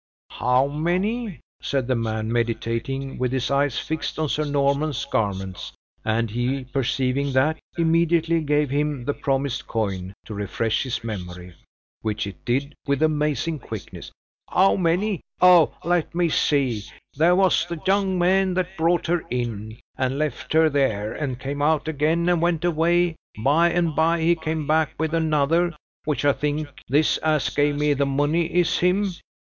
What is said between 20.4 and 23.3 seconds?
her there, and came out again, and went away.